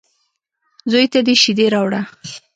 _زوی 0.91 1.05
ته 1.13 1.19
دې 1.25 1.35
شېدې 1.41 1.65
راوړه. 1.73 2.01